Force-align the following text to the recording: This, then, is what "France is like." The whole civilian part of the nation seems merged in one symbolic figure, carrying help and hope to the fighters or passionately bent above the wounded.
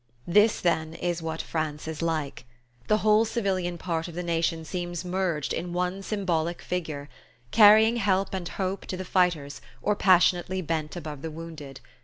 This, 0.25 0.61
then, 0.61 0.95
is 0.95 1.21
what 1.21 1.43
"France 1.43 1.87
is 1.87 2.01
like." 2.01 2.45
The 2.87 2.97
whole 3.05 3.23
civilian 3.23 3.77
part 3.77 4.07
of 4.07 4.15
the 4.15 4.23
nation 4.23 4.65
seems 4.65 5.05
merged 5.05 5.53
in 5.53 5.73
one 5.73 6.01
symbolic 6.01 6.63
figure, 6.63 7.07
carrying 7.51 7.97
help 7.97 8.33
and 8.33 8.49
hope 8.49 8.87
to 8.87 8.97
the 8.97 9.05
fighters 9.05 9.61
or 9.79 9.95
passionately 9.95 10.63
bent 10.63 10.95
above 10.95 11.21
the 11.21 11.29
wounded. 11.29 11.81